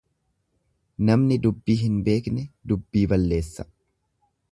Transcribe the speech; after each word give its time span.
Namni 1.09 1.37
dubbii 1.43 1.75
hin 1.81 1.99
beekne 2.07 2.45
dubbii 2.73 3.05
balleessa. 3.13 3.67